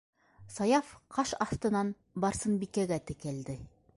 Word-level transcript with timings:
-Саяф 0.53 0.87
ҡаш 1.17 1.33
аҫтынан 1.45 1.93
Барсынбикәгә 2.25 3.01
текәлде. 3.11 3.59